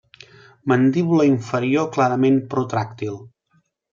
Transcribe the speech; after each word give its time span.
Mandíbula 0.71 1.25
inferior 1.31 1.85
clarament 1.97 2.39
protràctil. 2.53 3.23